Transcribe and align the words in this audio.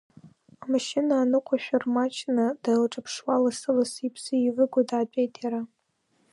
Амашьына 0.63 1.13
аныҟәашәа 1.19 1.77
рмаҷны 1.83 2.45
дылҿаԥшуа, 2.63 3.43
лассылассы 3.43 4.01
иԥсы 4.07 4.33
еивыго 4.39 4.81
даатәеит 4.89 5.33
иара. 5.43 5.61